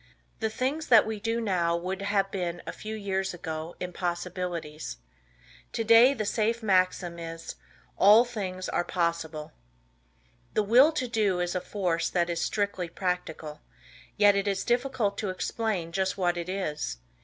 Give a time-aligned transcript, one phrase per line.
[0.39, 4.97] The things that we do now would have been a few ages ago impossibilities.
[5.71, 7.53] Today the safe maxim is:
[7.99, 9.51] "All things are possible."
[10.55, 13.61] The Will To Do is a force that is strictly practical,
[14.17, 16.97] yet it is difficult to explain just what it is.